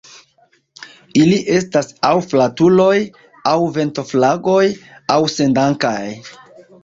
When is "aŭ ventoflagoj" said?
3.51-4.65